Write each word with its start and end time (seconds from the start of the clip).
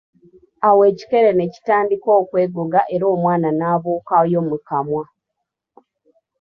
Awo 0.67 0.81
ekikere 0.91 1.29
ne 1.33 1.45
kitandika 1.53 2.09
okwegoga 2.21 2.81
era 2.93 3.05
omwana 3.15 3.49
n'abuuka 3.53 4.15
yo 4.33 4.41
mu 4.47 4.57
kamwa. 4.67 5.03